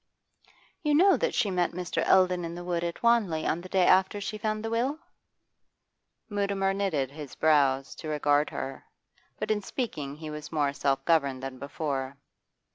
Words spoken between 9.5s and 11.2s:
in speaking he was more self